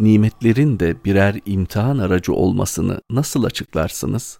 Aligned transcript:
nimetlerin 0.00 0.80
de 0.80 1.04
birer 1.04 1.40
imtihan 1.46 1.98
aracı 1.98 2.32
olmasını 2.32 3.00
nasıl 3.10 3.44
açıklarsınız? 3.44 4.38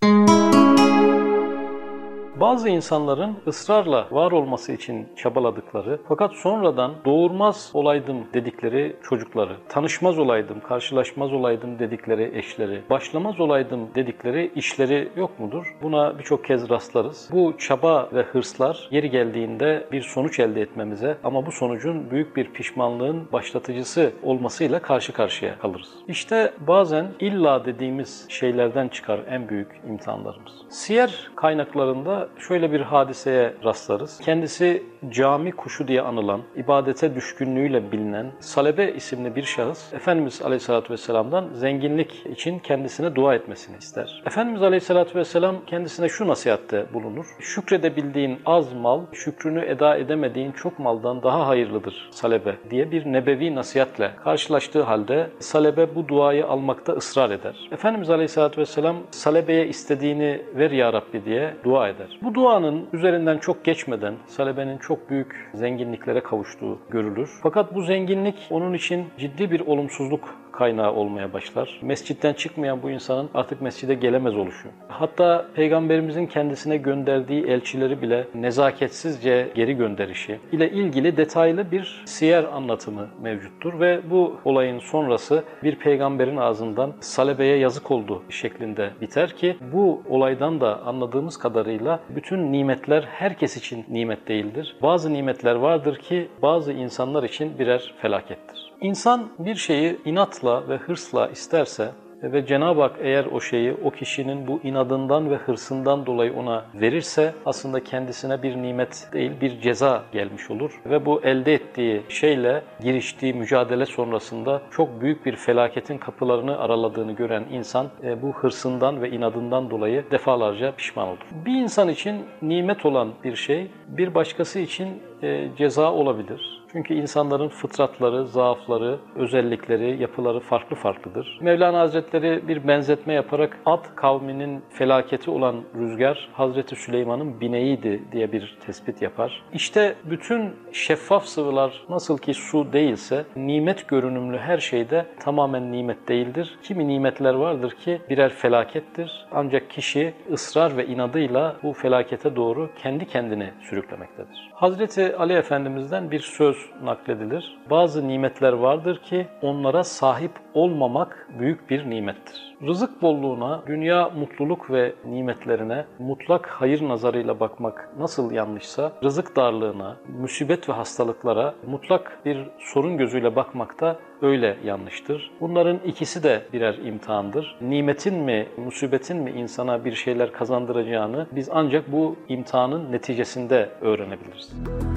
Bazı 2.40 2.68
insanların 2.68 3.36
ısrarla 3.46 4.06
var 4.10 4.32
olması 4.32 4.72
için 4.72 5.08
çabaladıkları 5.16 6.00
fakat 6.08 6.32
sonradan 6.34 6.94
doğurmaz 7.04 7.70
olaydım 7.74 8.16
dedikleri 8.34 8.96
çocukları, 9.02 9.56
tanışmaz 9.68 10.18
olaydım, 10.18 10.60
karşılaşmaz 10.60 11.32
olaydım 11.32 11.78
dedikleri 11.78 12.38
eşleri, 12.38 12.82
başlamaz 12.90 13.40
olaydım 13.40 13.94
dedikleri 13.94 14.52
işleri 14.54 15.08
yok 15.16 15.40
mudur? 15.40 15.76
Buna 15.82 16.18
birçok 16.18 16.44
kez 16.44 16.70
rastlarız. 16.70 17.28
Bu 17.32 17.54
çaba 17.58 18.08
ve 18.12 18.22
hırslar 18.22 18.88
yeri 18.90 19.10
geldiğinde 19.10 19.86
bir 19.92 20.02
sonuç 20.02 20.40
elde 20.40 20.60
etmemize 20.60 21.16
ama 21.24 21.46
bu 21.46 21.52
sonucun 21.52 22.10
büyük 22.10 22.36
bir 22.36 22.52
pişmanlığın 22.52 23.28
başlatıcısı 23.32 24.12
olmasıyla 24.22 24.82
karşı 24.82 25.12
karşıya 25.12 25.58
kalırız. 25.58 25.90
İşte 26.08 26.52
bazen 26.66 27.06
illa 27.20 27.64
dediğimiz 27.64 28.26
şeylerden 28.28 28.88
çıkar 28.88 29.20
en 29.30 29.48
büyük 29.48 29.80
imtihanlarımız. 29.88 30.52
Siyer 30.68 31.30
kaynaklarında 31.36 32.29
şöyle 32.38 32.72
bir 32.72 32.80
hadiseye 32.80 33.54
rastlarız. 33.64 34.18
Kendisi 34.18 34.82
cami 35.10 35.52
kuşu 35.52 35.88
diye 35.88 36.02
anılan, 36.02 36.40
ibadete 36.56 37.14
düşkünlüğüyle 37.14 37.92
bilinen 37.92 38.32
Salebe 38.40 38.92
isimli 38.92 39.36
bir 39.36 39.42
şahıs 39.42 39.92
Efendimiz 39.92 40.42
Aleyhisselatü 40.42 40.92
Vesselam'dan 40.92 41.48
zenginlik 41.52 42.26
için 42.26 42.58
kendisine 42.58 43.14
dua 43.14 43.34
etmesini 43.34 43.76
ister. 43.76 44.22
Efendimiz 44.26 44.62
Aleyhisselatü 44.62 45.18
Vesselam 45.18 45.56
kendisine 45.66 46.08
şu 46.08 46.28
nasihatte 46.28 46.86
bulunur. 46.94 47.26
Şükredebildiğin 47.40 48.38
az 48.46 48.72
mal, 48.72 49.00
şükrünü 49.12 49.64
eda 49.64 49.96
edemediğin 49.96 50.52
çok 50.52 50.78
maldan 50.78 51.22
daha 51.22 51.46
hayırlıdır 51.46 52.08
Salebe 52.10 52.56
diye 52.70 52.90
bir 52.90 53.06
nebevi 53.06 53.54
nasihatle 53.54 54.10
karşılaştığı 54.24 54.82
halde 54.82 55.30
Salebe 55.38 55.94
bu 55.94 56.08
duayı 56.08 56.46
almakta 56.46 56.92
ısrar 56.92 57.30
eder. 57.30 57.68
Efendimiz 57.72 58.10
Aleyhisselatü 58.10 58.60
Vesselam 58.60 58.96
Salebe'ye 59.10 59.66
istediğini 59.66 60.42
ver 60.54 60.70
ya 60.70 60.92
Rabbi 60.92 61.24
diye 61.24 61.54
dua 61.64 61.88
eder. 61.88 62.18
Bu 62.22 62.34
duanın 62.34 62.86
üzerinden 62.92 63.38
çok 63.38 63.64
geçmeden 63.64 64.14
Salebe'nin 64.26 64.78
çok 64.78 65.10
büyük 65.10 65.50
zenginliklere 65.54 66.22
kavuştuğu 66.22 66.78
görülür. 66.90 67.30
Fakat 67.42 67.74
bu 67.74 67.82
zenginlik 67.82 68.48
onun 68.50 68.74
için 68.74 69.06
ciddi 69.18 69.50
bir 69.50 69.60
olumsuzluk 69.60 70.34
kaynağı 70.52 70.94
olmaya 70.94 71.32
başlar. 71.32 71.80
Mescitten 71.82 72.32
çıkmayan 72.32 72.82
bu 72.82 72.90
insanın 72.90 73.30
artık 73.34 73.62
mescide 73.62 73.94
gelemez 73.94 74.36
oluşu. 74.36 74.68
Hatta 74.88 75.46
Peygamberimizin 75.54 76.26
kendisine 76.26 76.76
gönderdiği 76.76 77.46
elçileri 77.46 78.02
bile 78.02 78.26
nezaketsizce 78.34 79.48
geri 79.54 79.76
gönderişi 79.76 80.40
ile 80.52 80.70
ilgili 80.70 81.16
detaylı 81.16 81.70
bir 81.70 82.02
siyer 82.04 82.44
anlatımı 82.44 83.08
mevcuttur 83.22 83.80
ve 83.80 84.00
bu 84.10 84.36
olayın 84.44 84.78
sonrası 84.78 85.44
bir 85.62 85.76
peygamberin 85.76 86.36
ağzından 86.36 86.92
Salebe'ye 87.00 87.56
yazık 87.56 87.90
oldu 87.90 88.22
şeklinde 88.30 88.90
biter 89.00 89.36
ki 89.36 89.56
bu 89.72 90.02
olaydan 90.08 90.60
da 90.60 90.80
anladığımız 90.82 91.36
kadarıyla 91.36 92.00
bütün 92.08 92.52
nimetler 92.52 93.02
herkes 93.02 93.56
için 93.56 93.84
nimet 93.88 94.28
değildir. 94.28 94.76
Bazı 94.82 95.12
nimetler 95.12 95.54
vardır 95.54 95.96
ki 95.96 96.28
bazı 96.42 96.72
insanlar 96.72 97.22
için 97.22 97.58
birer 97.58 97.94
felakettir. 98.02 98.72
İnsan 98.80 99.28
bir 99.38 99.54
şeyi 99.54 99.98
inatla 100.40 100.68
ve 100.68 100.76
hırsla 100.76 101.28
isterse 101.28 101.92
ve 102.22 102.46
Cenab-ı 102.46 102.80
Hak 102.80 102.96
eğer 103.00 103.24
o 103.24 103.40
şeyi 103.40 103.72
o 103.84 103.90
kişinin 103.90 104.46
bu 104.46 104.60
inadından 104.62 105.30
ve 105.30 105.36
hırsından 105.36 106.06
dolayı 106.06 106.34
ona 106.34 106.64
verirse 106.74 107.34
aslında 107.46 107.84
kendisine 107.84 108.42
bir 108.42 108.56
nimet 108.56 109.08
değil 109.12 109.32
bir 109.40 109.60
ceza 109.60 110.02
gelmiş 110.12 110.50
olur. 110.50 110.80
Ve 110.86 111.06
bu 111.06 111.22
elde 111.22 111.54
ettiği 111.54 112.02
şeyle 112.08 112.62
giriştiği 112.80 113.34
mücadele 113.34 113.86
sonrasında 113.86 114.62
çok 114.70 115.00
büyük 115.00 115.26
bir 115.26 115.36
felaketin 115.36 115.98
kapılarını 115.98 116.58
araladığını 116.58 117.12
gören 117.12 117.44
insan 117.52 117.86
e, 118.04 118.22
bu 118.22 118.32
hırsından 118.32 119.02
ve 119.02 119.10
inadından 119.10 119.70
dolayı 119.70 120.04
defalarca 120.10 120.72
pişman 120.72 121.08
olur. 121.08 121.26
Bir 121.46 121.54
insan 121.54 121.88
için 121.88 122.24
nimet 122.42 122.86
olan 122.86 123.08
bir 123.24 123.36
şey 123.36 123.70
bir 123.88 124.14
başkası 124.14 124.58
için 124.58 124.88
e, 125.22 125.48
ceza 125.58 125.92
olabilir. 125.92 126.60
Çünkü 126.72 126.94
insanların 126.94 127.48
fıtratları, 127.48 128.26
zaafları, 128.26 128.98
özellikleri, 129.16 130.02
yapıları 130.02 130.40
farklı 130.40 130.76
farklıdır. 130.76 131.38
Mevlana 131.40 131.80
Hazretleri 131.80 132.48
bir 132.48 132.68
benzetme 132.68 133.12
yaparak 133.12 133.58
Ad 133.66 133.84
kavminin 133.96 134.62
felaketi 134.70 135.30
olan 135.30 135.62
rüzgar 135.78 136.28
Hazreti 136.32 136.76
Süleyman'ın 136.76 137.40
bineğiydi 137.40 138.02
diye 138.12 138.32
bir 138.32 138.58
tespit 138.66 139.02
yapar. 139.02 139.42
İşte 139.52 139.94
bütün 140.04 140.50
şeffaf 140.72 141.24
sıvılar 141.24 141.84
nasıl 141.88 142.18
ki 142.18 142.34
su 142.34 142.72
değilse 142.72 143.24
nimet 143.36 143.88
görünümlü 143.88 144.38
her 144.38 144.58
şeyde 144.58 145.06
tamamen 145.20 145.72
nimet 145.72 146.08
değildir. 146.08 146.58
Kimi 146.62 146.88
nimetler 146.88 147.34
vardır 147.34 147.70
ki 147.70 148.00
birer 148.10 148.32
felakettir. 148.32 149.26
Ancak 149.32 149.70
kişi 149.70 150.14
ısrar 150.32 150.76
ve 150.76 150.86
inadıyla 150.86 151.56
bu 151.62 151.72
felakete 151.72 152.36
doğru 152.36 152.70
kendi 152.82 153.06
kendini 153.06 153.50
sürüklemektedir. 153.60 154.50
Hazreti 154.54 155.16
Ali 155.16 155.32
Efendimiz'den 155.32 156.10
bir 156.10 156.20
söz 156.20 156.59
nakledilir. 156.84 157.58
Bazı 157.70 158.08
nimetler 158.08 158.52
vardır 158.52 158.98
ki 158.98 159.26
onlara 159.42 159.84
sahip 159.84 160.30
olmamak 160.54 161.28
büyük 161.38 161.70
bir 161.70 161.90
nimettir. 161.90 162.56
Rızık 162.66 163.02
bolluğuna, 163.02 163.62
dünya 163.66 164.08
mutluluk 164.08 164.70
ve 164.70 164.94
nimetlerine 165.04 165.84
mutlak 165.98 166.46
hayır 166.46 166.88
nazarıyla 166.88 167.40
bakmak 167.40 167.90
nasıl 167.98 168.32
yanlışsa, 168.32 168.92
rızık 169.04 169.36
darlığına, 169.36 169.96
musibet 170.20 170.68
ve 170.68 170.72
hastalıklara 170.72 171.54
mutlak 171.66 172.18
bir 172.24 172.38
sorun 172.58 172.96
gözüyle 172.98 173.36
bakmak 173.36 173.80
da 173.80 173.96
öyle 174.22 174.56
yanlıştır. 174.64 175.30
Bunların 175.40 175.78
ikisi 175.86 176.22
de 176.22 176.42
birer 176.52 176.74
imtihandır. 176.74 177.56
Nimetin 177.60 178.14
mi, 178.14 178.48
musibetin 178.56 179.16
mi 179.16 179.30
insana 179.30 179.84
bir 179.84 179.92
şeyler 179.92 180.32
kazandıracağını 180.32 181.26
biz 181.32 181.48
ancak 181.52 181.92
bu 181.92 182.16
imtihanın 182.28 182.92
neticesinde 182.92 183.68
öğrenebiliriz. 183.80 184.40
Música 184.40 184.89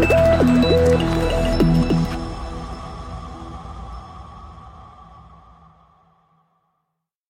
Thank 0.00 1.16
you. 1.16 1.21